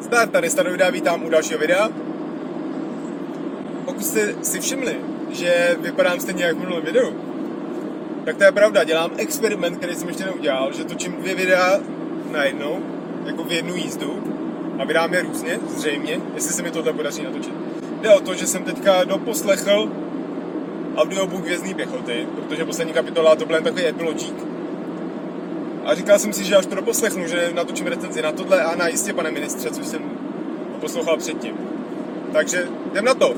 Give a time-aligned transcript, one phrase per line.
[0.00, 1.88] Zdar, tady Stano videa, vítám u dalšího videa.
[3.84, 4.96] Pokud jste si všimli,
[5.30, 7.14] že vypadám stejně jak v minulém videu,
[8.24, 11.80] tak to je pravda, dělám experiment, který jsem ještě neudělal, že točím dvě videa
[12.30, 12.80] najednou,
[13.26, 14.22] jako v jednu jízdu
[14.78, 17.54] a vydám je různě, zřejmě, jestli se mi tohle podaří natočit.
[18.00, 19.92] Jde o to, že jsem teďka doposlechl
[20.96, 24.34] audiobook Vězný pěchoty, protože poslední kapitola to byl jen takový epilogík,
[25.90, 28.88] a říkal jsem si, že až to doposlechnu, že natočím recenzi na tohle a na
[28.88, 30.02] jistě, pane ministře, což jsem
[30.80, 31.54] poslouchal předtím.
[32.32, 33.34] Takže jdem na to.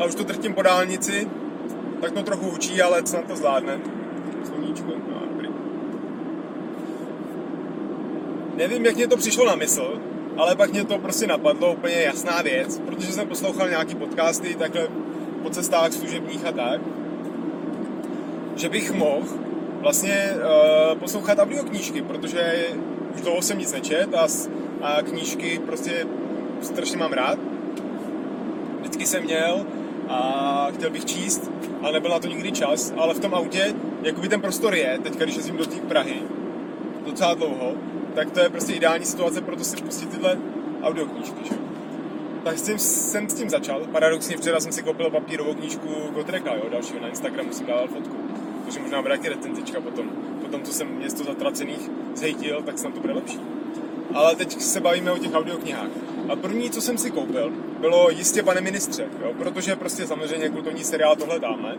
[0.00, 1.28] A už to trtím po dálnici,
[2.00, 3.80] tak to trochu učí, ale snad to zvládne.
[4.44, 5.22] Sluníčko, no.
[8.56, 10.00] Nevím, jak mě to přišlo na mysl,
[10.36, 14.88] ale pak mě to prostě napadlo, úplně jasná věc, protože jsem poslouchal nějaký podcasty takhle
[15.42, 16.80] po cestách služebních a tak,
[18.56, 19.26] že bych mohl
[19.80, 22.66] vlastně uh, poslouchat audioknížky, protože
[23.14, 24.26] už dlouho jsem nic nečet a,
[24.82, 26.06] a knížky prostě
[26.60, 27.38] strašně mám rád.
[28.80, 29.66] Vždycky jsem měl
[30.08, 31.50] a chtěl bych číst,
[31.82, 35.24] ale nebyl na to nikdy čas, ale v tom autě, jakoby ten prostor je, teďka
[35.24, 36.22] když jezdím do té Prahy,
[37.06, 37.74] docela dlouho,
[38.14, 40.38] tak to je prostě ideální situace pro to si pustit tyhle
[40.82, 41.54] audioknížky, že?
[42.44, 43.80] Tak tím, jsem s tím začal.
[43.92, 48.16] Paradoxně včera jsem si koupil papírovou knížku Gotreka, jo, dalšího na Instagramu jsem dával fotku.
[48.64, 50.10] Takže možná bude taky recenzička potom.
[50.42, 53.40] Potom, co jsem město zatracených zhejtil, tak snad to bude lepší.
[54.14, 55.90] Ale teď se bavíme o těch audioknihách.
[56.28, 60.84] A první, co jsem si koupil, bylo jistě pane ministře, jo, protože prostě samozřejmě kultovní
[60.84, 61.76] seriál tohle dáme.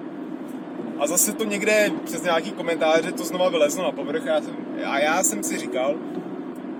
[0.99, 5.23] A zase to někde přes nějaký komentáře to znova vylezlo na povrch jsem, a já
[5.23, 5.95] jsem si říkal,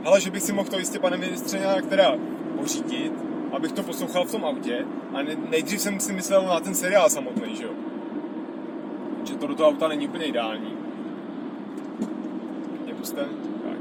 [0.05, 2.15] ale že bych si mohl to jistě, pane ministře, nějak teda
[2.57, 3.13] pořídit,
[3.51, 4.85] abych to poslouchal v tom autě.
[5.13, 5.17] A
[5.49, 7.69] nejdřív jsem si myslel na ten seriál samotný, že jo.
[9.23, 10.73] Že to do toho auta není úplně ideální.
[12.83, 13.21] Mě puste?
[13.63, 13.77] Tak.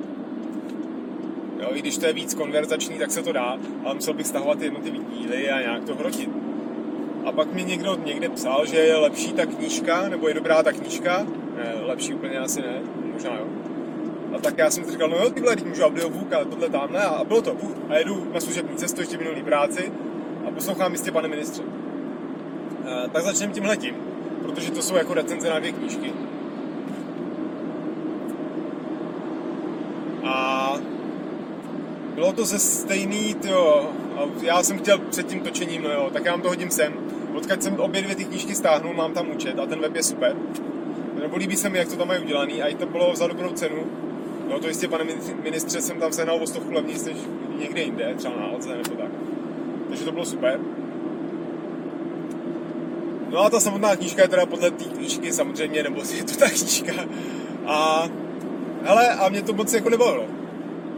[1.60, 4.62] Jo, i když to je víc konverzační, tak se to dá, ale musel bych stahovat
[4.62, 6.30] jednotlivé díly a nějak to hrotit.
[7.24, 10.72] A pak mi někdo někde psal, že je lepší ta knížka, nebo je dobrá ta
[10.72, 11.26] knížka.
[11.56, 12.80] Ne, lepší úplně asi ne,
[13.12, 13.61] možná jo
[14.42, 17.24] tak já jsem si říkal, no jo, tyhle, teď můžu audiobook a tohle tamhle a
[17.24, 17.56] bylo to.
[17.88, 19.92] A jedu na služební cestu ještě minulý práci
[20.48, 21.62] a poslouchám jistě pane ministře.
[22.84, 23.94] E, tak začneme tímhle tím,
[24.42, 26.12] protože to jsou jako recenze na dvě knížky.
[30.24, 30.76] A
[32.14, 36.24] bylo to ze stejný, jo, a já jsem chtěl před tím točením, no jo, tak
[36.24, 36.92] já vám to hodím sem.
[37.34, 40.36] Odkud jsem obě dvě ty knížky stáhnul, mám tam účet a ten web je super.
[41.22, 43.48] Nebo líbí se mi, jak to tam mají udělaný a i to bylo za dobrou
[43.48, 43.86] cenu,
[44.52, 45.04] No to jistě, pane
[45.42, 47.16] ministře, jsem tam sehnal o stovku levnější než
[47.58, 49.10] někde jinde, třeba na Alze nebo tak.
[49.88, 50.60] Takže to bylo super.
[53.30, 56.48] No a ta samotná knížka je teda podle té knížky samozřejmě, nebo je to ta
[56.48, 56.92] knížka.
[57.66, 58.08] A
[58.82, 60.24] hele, a mě to moc jako nebavilo.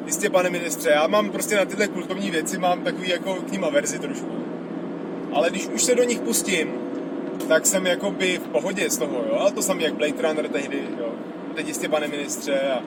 [0.07, 3.65] Jistě, pane ministře, já mám prostě na tyhle kultovní věci, mám takový jako k ním
[3.65, 4.33] averzi trošku.
[5.33, 6.73] Ale když už se do nich pustím,
[7.49, 9.39] tak jsem jako by v pohodě z toho, jo.
[9.47, 11.13] A to samé jak Blade Runner tehdy, jo.
[11.55, 12.83] Teď jistě, pane ministře, a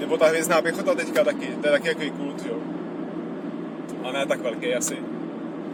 [0.00, 2.56] nebo ta hvězdná pěchota teďka taky, to je taky jako kult, jo.
[4.04, 4.96] A ne tak velký asi.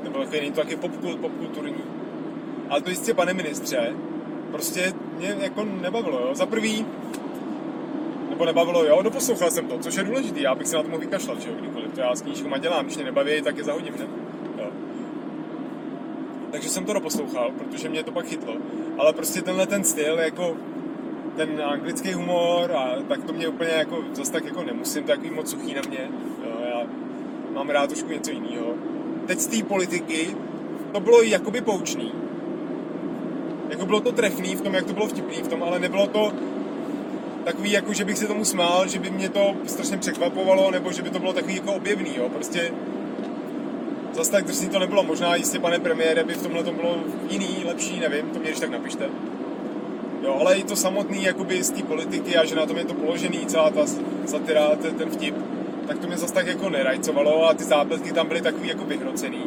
[0.05, 1.85] Nebo takový, není to taky popkult, popkulturní.
[2.69, 3.93] Ale to jistě, pane ministře,
[4.51, 6.35] prostě mě jako nebavilo, jo.
[6.35, 6.87] Za prvý,
[8.31, 11.01] nebo nebavilo, jo, doposlouchal jsem to, což je důležité, já bych se na to mohl
[11.01, 13.95] vykašlat, že jo, kdykoliv, to já s knížkama dělám, když mě nebaví, tak je zahodím,
[13.99, 14.07] ne?
[14.59, 14.67] Jo.
[16.51, 18.57] Takže jsem to doposlouchal, protože mě to pak chytlo.
[18.99, 20.57] Ale prostě tenhle ten styl, jako
[21.37, 25.51] ten anglický humor a tak to mě úplně jako zase tak jako nemusím, takový moc
[25.51, 26.09] suchý na mě.
[26.45, 26.83] Jo, já
[27.53, 28.75] mám rád trošku něco jiného.
[29.27, 30.37] Teď z té politiky
[30.93, 32.13] to bylo jakoby poučný.
[33.71, 36.33] Jako bylo to trefný v tom, jak to bylo vtipný v tom, ale nebylo to
[37.45, 41.03] takový, jako že bych se tomu smál, že by mě to strašně překvapovalo, nebo že
[41.03, 42.29] by to bylo takový jako objevný, jo.
[42.29, 42.73] Prostě
[44.13, 45.03] zase tak drsný to nebylo.
[45.03, 46.97] Možná jistě, pane premiére, by v tomhle to bylo
[47.31, 49.09] jiný, lepší, nevím, to mě když tak napište.
[50.25, 52.95] Jo, ale i to samotný jakoby z té politiky a že na tom je to
[52.95, 53.87] položený, celá ta
[54.27, 55.35] satira, ten, ten vtip,
[55.87, 59.45] tak to mě zase tak jako nerajcovalo a ty zápletky tam byly takový jako vyhrocený.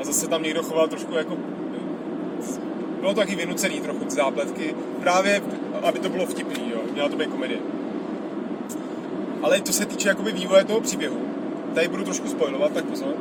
[0.00, 1.36] A zase tam někdo choval trošku jako...
[3.00, 5.42] Bylo to taky vynucený trochu ty zápletky, právě
[5.82, 7.58] aby to bylo vtipný, jo, měla to být komedie.
[9.42, 11.18] Ale to se týče jakoby vývoje toho příběhu,
[11.74, 13.14] tady budu trošku spojovat, tak pozor.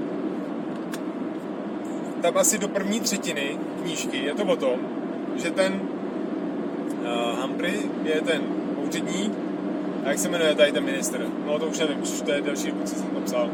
[2.22, 4.80] Tam asi do první třetiny knížky je to o tom,
[5.36, 5.82] že ten
[7.04, 8.42] uh, Humphrey je ten
[8.88, 9.34] úředník,
[10.06, 11.28] a jak se jmenuje tady ten minister?
[11.46, 13.50] No to už nevím, už to je další dobu, co jsem tam psal.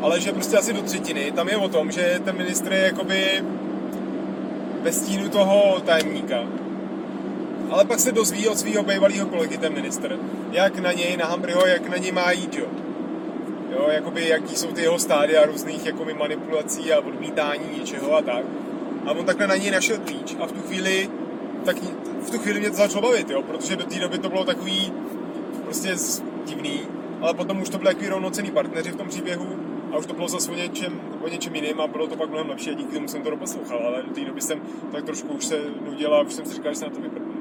[0.00, 3.44] Ale že prostě asi do třetiny, tam je o tom, že ten ministr je jakoby
[4.82, 6.44] ve stínu toho tajemníka.
[7.70, 10.18] Ale pak se dozví od svého bývalého kolegy, ten minister,
[10.52, 12.66] jak na něj, na Hambryho, jak na něj má jít, jo.
[13.72, 18.44] Jo, jakoby, jaký jsou ty jeho stádia různých jakoby, manipulací a odmítání něčeho a tak.
[19.06, 21.08] A on takhle na něj našel klíč a v tu chvíli,
[21.64, 21.76] tak
[22.20, 24.92] v tu chvíli mě to začalo bavit, jo, protože do té doby to bylo takový
[25.64, 25.96] prostě
[26.44, 26.80] divný,
[27.20, 29.46] ale potom už to byly takový rovnocený partneři v tom příběhu
[29.92, 32.48] a už to bylo zase o něčem, o něčem jiným a bylo to pak mnohem
[32.48, 34.60] lepší a díky tomu jsem to doposlouchal, ale do té doby jsem
[34.92, 37.32] tak trošku už se nudil a už jsem si říkal, že se na to vyprdnu.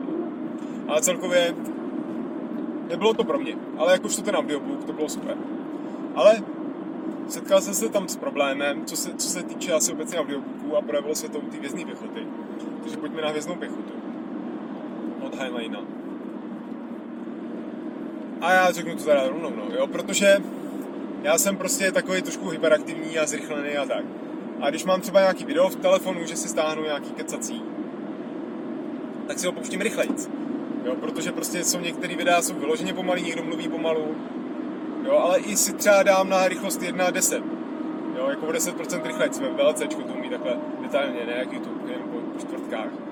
[0.88, 1.56] Ale celkově
[2.90, 5.38] nebylo to pro mě, ale jakož to ten audiobook, to bylo super.
[6.16, 6.44] Ale
[7.28, 10.82] setkal jsem se tam s problémem, co se, co se týče asi obecně audiobooků a
[10.82, 12.28] projevilo se to u té vězné pěchoty.
[12.82, 13.94] Takže pojďme na hvězdnou pěchotu.
[15.30, 15.80] Od Heinleina.
[18.42, 20.38] A já řeknu to teda rovnou, no, jo, protože
[21.22, 24.06] já jsem prostě takový trošku hyperaktivní a zrychlený a tak.
[24.62, 27.62] A když mám třeba nějaký video v telefonu, že si stáhnu nějaký kecací,
[29.28, 30.30] tak si ho pouštím rychlejc.
[30.86, 34.16] Jo, protože prostě jsou některé videa jsou vyloženě pomalý, někdo mluví pomalu,
[35.06, 37.44] jo, ale i si třeba dám na rychlost 1 a 10.
[38.18, 42.02] Jo, jako o 10% rychlejc ve VLC to umí takhle detailně, ne jak YouTube, jen
[42.02, 43.09] po čtvrtkách.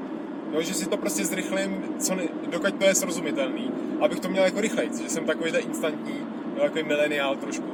[0.51, 3.71] Jo, že si to prostě zrychlím, co ne, dokud to je srozumitelný,
[4.01, 6.19] abych to měl jako rychlejc, že jsem takovýhle instantní,
[6.55, 7.67] jo, takový mileniál trošku.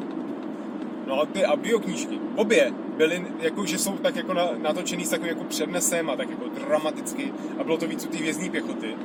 [1.08, 5.30] No a ty audioknížky, obě byly, jako, že jsou tak jako na, natočený s takovým
[5.30, 8.96] jako přednesem a tak jako dramaticky a bylo to víc u té vězní pěchoty.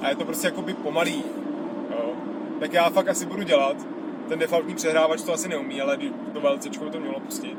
[0.00, 1.24] A je to prostě jako by pomalý,
[1.90, 2.12] jo.
[2.60, 3.76] Tak já fakt asi budu dělat,
[4.28, 5.98] ten defaultní přehrávač to asi neumí, ale
[6.32, 7.56] to VLC to mělo pustit.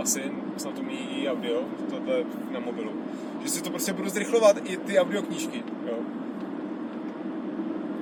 [0.00, 2.90] Asi snad umí i audio, to je na mobilu.
[3.42, 5.94] Že si to prostě budu zrychlovat i ty audioknížky, jo.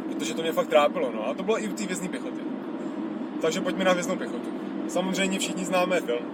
[0.08, 1.28] Protože to mě fakt trápilo, no.
[1.28, 2.40] A to bylo i u té vězní pěchoty.
[3.40, 4.48] Takže pojďme na hvězdnou pěchotu.
[4.88, 6.24] Samozřejmě všichni známe film,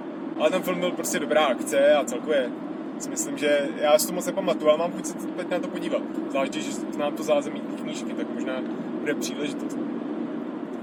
[0.40, 2.50] ale ten film byl prostě dobrá akce a celkově
[2.99, 5.69] si myslím, že já si to moc nepamatuju, ale mám chuť se teď na to
[5.69, 6.02] podívat.
[6.31, 8.52] Zvlášť, že znám to zázemí knížky, tak možná
[9.00, 9.78] bude příležitost.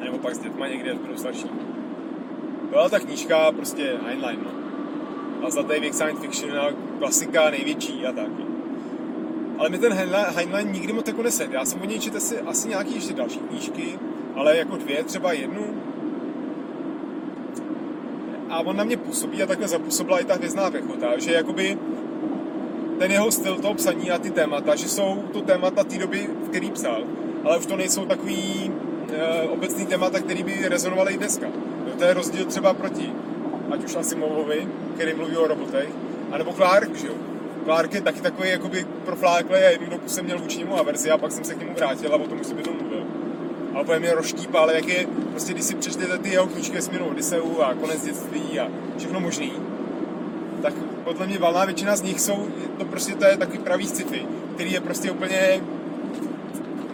[0.01, 1.45] A nebo pak s dětma někdy, až budou starší.
[2.69, 4.64] Byla ta knížka prostě Heinlein, no.
[5.45, 6.69] A za věk science fiction a
[6.99, 8.29] klasika největší a tak.
[9.57, 9.93] Ale mi ten
[10.35, 11.51] Heinlein nikdy moc jako nesed.
[11.51, 13.99] Já jsem o něj četl asi, asi nějaký ještě další knížky,
[14.35, 15.65] ale jako dvě, třeba jednu,
[18.49, 21.77] a on na mě působí a takhle zapůsobila i ta hvězdná pěchota, že jakoby
[22.99, 26.49] ten jeho styl toho psaní a ty témata, že jsou to témata té doby, v
[26.49, 27.03] který psal,
[27.43, 28.71] ale už to nejsou takový
[29.13, 31.47] e, obecný témata, který by rezonovaly i dneska.
[31.97, 33.11] To je rozdíl třeba proti,
[33.71, 35.89] ať už Asimovovi, který mluví o robotech,
[36.31, 37.13] anebo Clark, že jo.
[37.63, 41.17] Clark je taky takový jakoby profláklý a jednu dobu jsem měl vůči němu averzi a
[41.17, 42.85] pak jsem se k němu vrátil a o tom už si mluvil
[43.75, 47.05] a úplně mě roštípá, ale jak je, prostě když si přečtete ty jeho knížky směrou
[47.05, 48.67] Odiseu a konec dětství a
[48.97, 49.53] všechno možný,
[50.61, 50.73] tak
[51.03, 52.47] podle mě valná většina z nich jsou,
[52.77, 55.61] to prostě to je takový pravý sci-fi, který je prostě úplně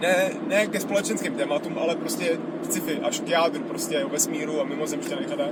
[0.00, 4.64] ne, ne ke společenským tématům, ale prostě sci-fi, až k jádru prostě o vesmíru a
[4.64, 5.50] mimozemštěnech a tak.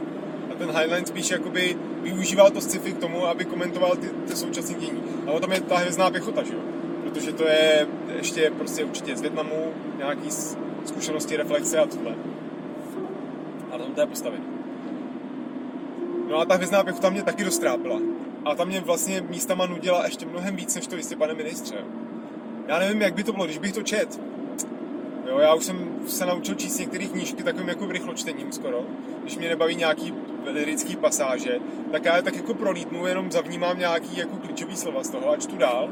[0.61, 5.03] Ten Highline spíš jakoby využíval to sci-fi k tomu, aby komentoval ty, ty současné dění.
[5.27, 6.61] A o tom je ta hvězdná pěchota, že jo?
[7.03, 10.31] Protože to je ještě prostě určitě z Větnamu, nějaký
[10.85, 12.15] zkušenosti, reflexe a tohle.
[13.73, 14.45] A tam to je postavení.
[16.31, 18.01] No a ta hvězdná pěchota mě taky dostrápila.
[18.45, 21.77] A tam mě vlastně místama nudila ještě mnohem víc, než to jistě, pane ministře.
[22.69, 24.21] Já nevím, jak by to bylo, když bych to čet.
[25.31, 28.83] Jo, já už jsem se naučil číst některé knížky takovým jako rychločtením skoro.
[29.23, 31.59] Když mě nebaví nějaký lirický pasáže,
[31.93, 35.37] tak já je tak jako prolítnu, jenom zavnímám nějaký jako klíčový slova z toho a
[35.37, 35.89] čtu dál.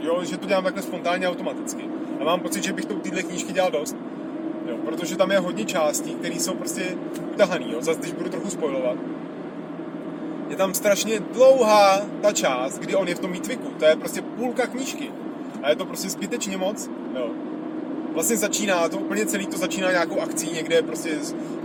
[0.00, 1.84] Jo, že to dělám takhle spontánně automaticky.
[2.20, 3.96] A mám pocit, že bych to u téhle knížky dělal dost
[4.66, 6.96] jo, protože tam je hodně částí, které jsou prostě
[7.32, 8.96] utahaný, jo, zase když budu trochu spojovat.
[10.48, 14.22] Je tam strašně dlouhá ta část, kdy on je v tom výtviku, to je prostě
[14.22, 15.10] půlka knížky
[15.62, 17.30] a je to prostě zbytečně moc, jo.
[18.14, 21.10] Vlastně začíná to, úplně celý to začíná nějakou akcí někde prostě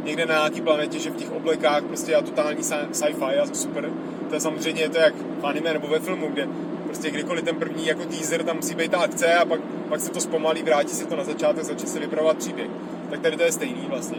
[0.04, 3.90] někde na nějaký planetě, že v těch oblekách prostě a totální sci-fi a super.
[4.30, 6.48] To je samozřejmě to jak v anime nebo ve filmu, kde
[6.86, 10.12] prostě kdykoliv ten první jako teaser, tam musí být ta akce a pak, pak se
[10.12, 12.70] to zpomalí, vrátí se to na začátek, začne se vypravovat příběh.
[13.10, 14.18] Tak tady to je stejný vlastně.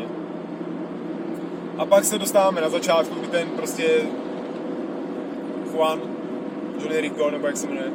[1.79, 3.87] A pak se dostáváme na začátku, kdy ten prostě
[5.73, 6.01] Juan,
[6.81, 7.91] Johnny Rico, nebo jak se jmenuje,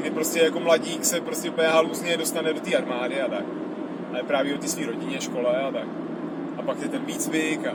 [0.00, 3.44] kdy prostě jako mladík se prostě úplně dostane do té armády a tak.
[4.16, 5.88] A je právě o té své rodině, škole a tak.
[6.56, 7.72] A pak je ten výcvik a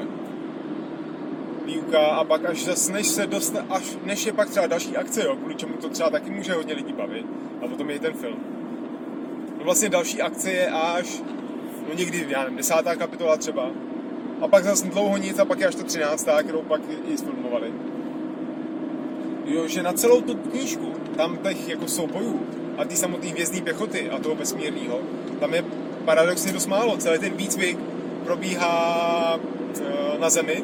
[1.66, 5.24] výuka a pak až zase, než se dostane, až než je pak třeba další akce,
[5.24, 7.26] jo, kvůli čemu to třeba taky může hodně lidí bavit
[7.62, 8.40] a potom je ten film.
[9.58, 11.22] No vlastně další akce je až,
[11.88, 13.70] no někdy, já nevím, desátá kapitola třeba.
[14.42, 16.82] A pak zase dlouho nic a pak je až ta třináctá, kterou pak
[17.14, 17.74] i sfilmovali.
[19.46, 22.42] jo, že na celou tu knížku, tam těch jako soubojů
[22.78, 25.00] a ty samotné hvězdní pěchoty a toho vesmírného,
[25.40, 25.64] tam je
[26.06, 26.98] paradoxně dost málo.
[26.98, 27.78] Celý ten výcvik
[28.24, 29.40] probíhá
[29.80, 30.64] e, na zemi,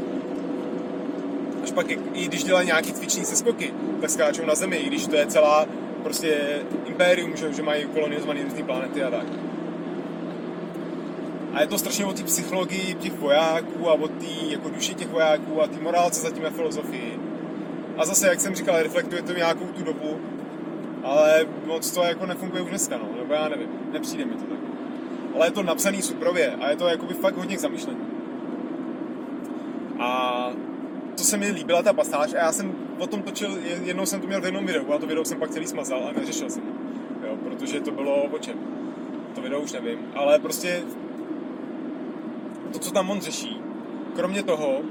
[1.63, 5.15] až pak, i když dělají nějaký cviční seskoky, tak skáčou na zemi, i když to
[5.15, 5.65] je celá
[6.03, 6.37] prostě
[6.85, 9.25] impérium, že, že mají kolonizované různé planety a tak.
[11.53, 15.07] A je to strašně o té psychologii těch vojáků a o té jako duši těch
[15.07, 17.19] vojáků a té morálce zatím a filozofii.
[17.97, 20.17] A zase, jak jsem říkal, reflektuje to nějakou tu dobu,
[21.03, 24.66] ale moc to jako nefunguje už dneska, no, nebo já nevím, nepřijde mi to tak.
[25.37, 27.99] Ale je to napsaný suprově a je to jakoby fakt hodně k zamýšlení.
[29.99, 30.51] A
[31.17, 34.27] to se mi líbila ta pasáž a já jsem o tom točil, jednou jsem to
[34.27, 36.63] měl v jednom videu a to video jsem pak celý smazal a neřešil jsem
[37.27, 38.57] jo, protože to bylo o čem.
[39.35, 40.83] To video už nevím, ale prostě
[42.73, 43.61] to, co tam on řeší,
[44.15, 44.81] kromě toho,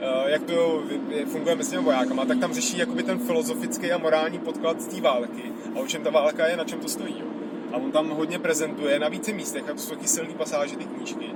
[0.00, 0.82] eh, jak to
[1.26, 5.00] funguje mezi těmi vojákama, tak tam řeší jakoby ten filozofický a morální podklad z té
[5.00, 7.16] války a o čem ta válka je, na čem to stojí.
[7.20, 7.35] Jo.
[7.76, 10.84] A on tam hodně prezentuje na více místech, a to jsou taky silný pasáže ty
[10.84, 11.26] knížky,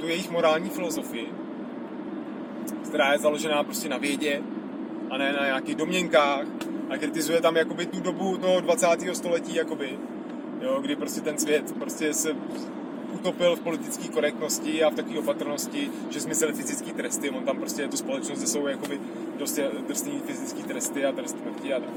[0.00, 1.28] tu jejich morální filozofii,
[2.84, 4.42] která je založená prostě na vědě
[5.10, 6.46] a ne na nějakých domněnkách
[6.90, 8.86] a kritizuje tam jakoby tu dobu toho 20.
[9.12, 9.98] století, jakoby,
[10.60, 12.36] jo, kdy prostě ten svět prostě se
[13.12, 17.30] utopil v politické korektnosti a v takové opatrnosti, že zmizely fyzické tresty.
[17.30, 19.00] On tam prostě je to společnost, kde jsou jakoby
[19.38, 19.58] dost
[19.88, 21.90] drsný fyzické tresty a trest smrti a tak.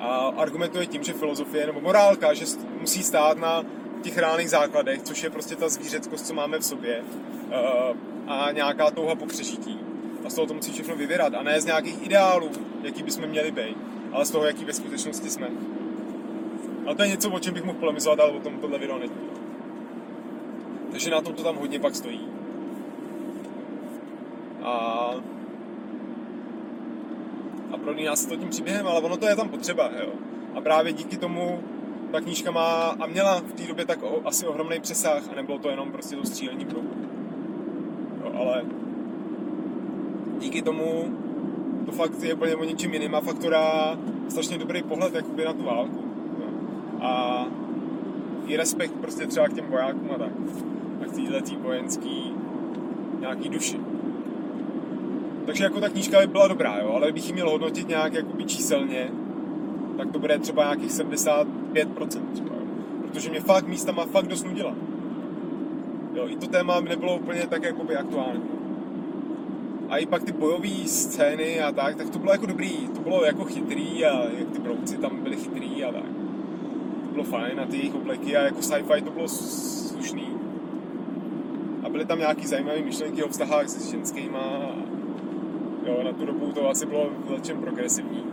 [0.00, 2.44] A argumentuje tím, že filozofie nebo morálka, že
[2.80, 3.64] musí stát na
[4.02, 7.02] těch reálných základech, což je prostě ta zvířeckost, co máme v sobě
[7.50, 7.94] eh,
[8.26, 9.78] a nějaká touha po přežití.
[10.24, 11.34] A z toho to musí všechno vyvěrat.
[11.34, 12.50] A ne z nějakých ideálů,
[12.82, 13.76] jaký bychom měli být,
[14.12, 15.48] ale z toho, jaký ve skutečnosti jsme.
[16.86, 19.12] A to je něco, o čem bych mohl polemizovat, ale o tom tohle video není.
[20.90, 22.28] Takže na tom to tam hodně pak stojí.
[24.62, 25.14] A,
[27.80, 30.12] a pro nás to tím příběhem, ale ono to je tam potřeba, jo.
[30.54, 31.60] A právě díky tomu
[32.12, 35.58] ta knížka má a měla v té době tak o, asi ohromný přesah a nebylo
[35.58, 36.80] to jenom prostě to střílení pro.
[38.24, 38.64] Jo, ale
[40.38, 41.04] díky tomu
[41.86, 45.62] to fakt je úplně o něčím jiným a faktora strašně dobrý pohled jakoby na tu
[45.62, 46.04] válku.
[46.38, 46.46] Jo.
[47.00, 47.46] A
[48.46, 50.32] i respekt prostě třeba k těm vojákům a tak.
[51.02, 52.32] A k této vojenský
[53.20, 53.80] nějaký duši.
[55.50, 58.44] Takže jako ta knížka by byla dobrá, jo, ale bych ji měl hodnotit nějak jakoby
[58.44, 59.10] číselně,
[59.96, 62.62] tak to bude třeba nějakých 75% třeba, jo.
[63.02, 64.74] Protože mě fakt místa má fakt dost nudila.
[66.14, 68.42] Jo, i to téma nebylo úplně tak jakoby aktuální.
[69.88, 73.24] A i pak ty bojové scény a tak, tak to bylo jako dobrý, to bylo
[73.24, 76.06] jako chytrý a jak ty brouci tam byli chytrý a tak.
[77.04, 80.28] To bylo fajn a ty jejich obleky a jako sci-fi to bylo slušný.
[81.82, 84.70] A byly tam nějaký zajímavé myšlenky o vztahách s ženskýma.
[85.90, 88.24] Jo, na tu dobu to asi bylo v progresivní.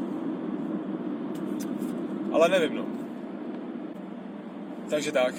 [2.32, 2.86] Ale nevím, no.
[4.90, 5.34] Takže tak.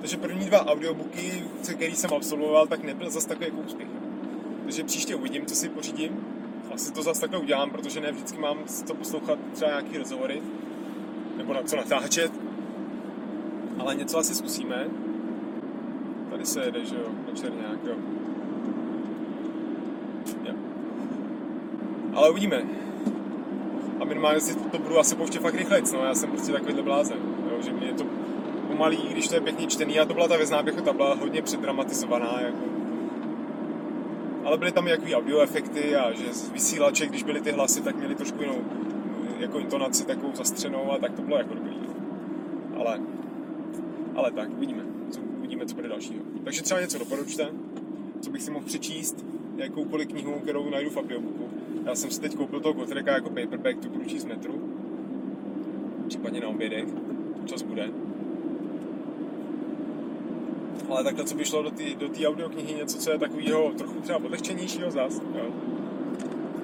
[0.00, 3.88] Takže první dva audiobooky, který jsem absolvoval, tak nebyl zase takový jako úspěch.
[4.62, 6.26] Takže příště uvidím, co si pořídím.
[6.74, 10.42] Asi to zase takhle udělám, protože ne vždycky mám co poslouchat třeba nějaký rozhovory,
[11.36, 12.32] nebo na co natáčet.
[13.78, 14.86] Ale něco asi zkusíme.
[16.30, 17.90] Tady se jede, že jo, Černák, jo.
[17.90, 18.33] jo.
[22.14, 22.62] Ale uvidíme.
[24.00, 27.18] A minimálně si to budu asi pouštět fakt rychlejc, no, já jsem prostě takovýhle blázen,
[27.50, 28.04] jo, že mě je to
[28.68, 32.40] pomalý, když to je pěkně čtený, a to byla ta vězná pěchota, byla hodně předdramatizovaná,
[32.40, 32.64] jako.
[34.44, 37.96] Ale byly tam jaký audio efekty a že z vysílače, když byly ty hlasy, tak
[37.96, 38.58] měli trošku jinou
[39.38, 41.76] jako intonaci takovou zastřenou a tak to bylo jako dobrý.
[42.76, 43.00] Ale,
[44.14, 46.22] ale tak, uvidíme, co, uvidíme, co bude dalšího.
[46.44, 47.48] Takže třeba něco doporučte,
[48.20, 49.24] co bych si mohl přečíst,
[49.56, 51.50] jakoukoliv knihu, kterou najdu v audiobooku.
[51.84, 54.62] Já jsem si teď koupil toho Gotreka jako paperback, tu budu číst metru.
[56.08, 56.88] Případně na obědek,
[57.44, 57.90] čas bude
[60.88, 64.18] ale takhle, co by šlo do té do audioknihy, něco, co je takového trochu třeba
[64.18, 65.46] odlehčenějšího zas, jo.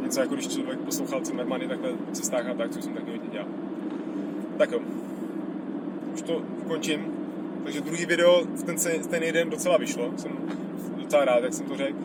[0.02, 3.28] Něco jako když člověk poslouchal Zimmermany takhle v cestách a tak, co jsem taky hodně
[3.32, 3.48] dělal.
[4.58, 4.80] Tak jo,
[6.14, 7.14] už to ukončím.
[7.64, 8.76] Takže druhý video v ten,
[9.10, 10.32] ten jeden docela vyšlo, jsem
[10.96, 11.98] docela rád, jak jsem to řekl.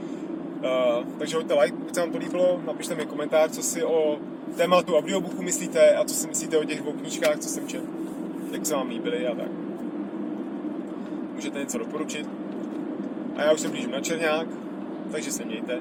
[1.19, 4.17] Takže hoďte like, pokud se vám to líbilo, napište mi komentář, co si o
[4.57, 7.87] tématu audiobooku myslíte a co si myslíte o těch dvou knížkách, co jsem četl,
[8.51, 9.47] jak se vám líbily a tak
[11.35, 12.29] můžete něco doporučit.
[13.35, 14.47] A já už se blížím na Černák,
[15.11, 15.79] takže se mějte.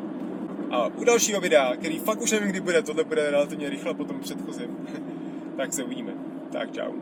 [0.70, 4.04] A u dalšího videa, který fakt už nevím, kdy bude, tohle bude relativně rychle po
[4.04, 4.76] tom předchozím,
[5.56, 6.12] tak se uvidíme.
[6.52, 6.92] Tak čau.